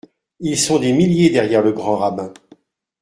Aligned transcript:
Ils 0.39 0.57
sont 0.57 0.79
des 0.79 0.93
milliers 0.93 1.29
derrière 1.29 1.61
le 1.61 1.73
grand 1.73 1.97
rabbin… 1.97 2.33